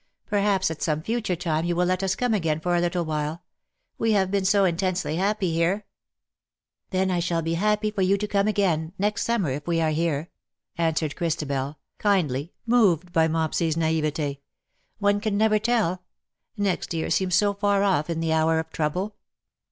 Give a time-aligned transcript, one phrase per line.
[0.25, 3.43] Perhaps at some future time you will let us come again for a little while.
[3.99, 5.83] We have been so intensely happy here.^' ^'
[6.89, 9.91] Then I shall be happy for you to come again— next summer, if we are
[9.91, 10.29] here/'
[10.75, 14.39] answered Christabel, kindly, moved by Mopsy's naivete:^'
[14.97, 16.01] one can never tell.
[16.57, 19.13] Next year seems so far ofi" in the hour of trouble.''